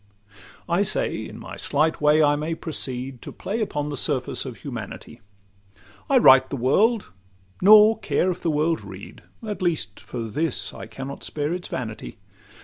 I 0.67 0.81
say, 0.81 1.15
in 1.27 1.37
my 1.37 1.55
slight 1.57 2.01
way 2.01 2.23
I 2.23 2.35
may 2.35 2.55
proceed 2.55 3.21
To 3.21 3.31
play 3.31 3.61
upon 3.61 3.89
the 3.89 3.95
surface 3.95 4.45
of 4.45 4.57
humanity. 4.57 5.21
I 6.09 6.17
write 6.17 6.49
the 6.49 6.57
world, 6.57 7.11
nor 7.61 7.99
care 7.99 8.31
if 8.31 8.41
the 8.41 8.49
world 8.49 8.81
read, 8.83 9.21
At 9.47 9.61
least 9.61 9.99
for 9.99 10.23
this 10.27 10.73
I 10.73 10.87
cannot 10.87 11.23
spare 11.23 11.53
its 11.53 11.67
vanity. 11.67 12.17